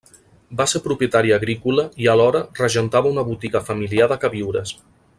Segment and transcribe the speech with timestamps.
[0.61, 4.75] Va ser propietari agrícola i a l'hora regentava una botiga familiar de queviures.